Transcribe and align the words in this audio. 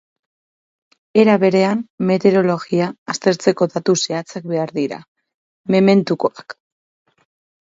Era 1.23 1.33
berean, 1.43 1.83
meteorologia 2.11 2.87
aztertzeko 3.15 3.67
datu 3.75 3.95
zehatzak 4.07 4.49
behar 4.55 4.75
dira, 4.79 4.99
mementukoak. 5.77 6.61